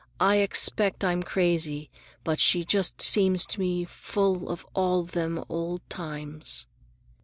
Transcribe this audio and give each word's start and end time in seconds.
I 0.19 0.37
expect 0.37 1.03
I'm 1.03 1.21
crazy, 1.21 1.91
but 2.23 2.39
she 2.39 2.63
just 2.63 3.03
seems 3.03 3.45
to 3.45 3.59
me 3.59 3.85
full 3.85 4.49
of 4.49 4.65
all 4.73 5.03
them 5.03 5.43
old 5.47 5.87
times!" 5.91 6.65